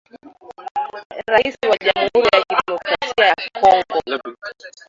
Raisi 1.31 1.57
wa 1.69 1.77
jamhuri 1.77 2.27
ya 2.33 2.43
kidemokrasia 2.43 3.25
ya 3.27 3.35
Kongo 3.61 4.01